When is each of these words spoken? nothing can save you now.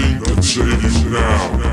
nothing 0.00 0.22
can 0.24 0.42
save 0.42 1.04
you 1.04 1.10
now. 1.10 1.69